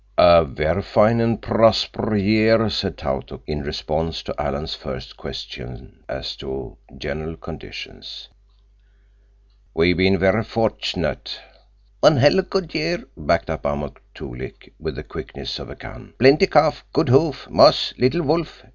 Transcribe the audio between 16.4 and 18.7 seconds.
calf. Good hoof. Moss. Little wolf.